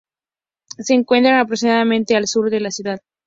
Se 0.79 0.95
encuentra 0.95 1.39
aproximadamente 1.39 2.15
al 2.15 2.25
sur 2.27 2.49
de 2.49 2.59
la 2.59 2.71
ciudad. 2.71 3.01